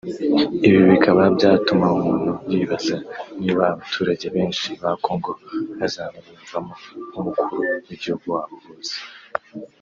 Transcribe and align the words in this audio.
Ibi 0.67 0.79
bikaba 0.89 1.21
byatuma 1.35 1.85
umuntu 1.97 2.31
yibaza 2.51 2.95
niba 3.39 3.61
abaturage 3.71 4.25
benshi 4.35 4.67
ba 4.81 4.91
Congo 5.05 5.31
bazamwiyumvamo 5.79 6.73
nk’umukuru 7.09 7.59
w’igihugu 7.89 8.25
wabo 8.35 8.55
bose 8.65 8.95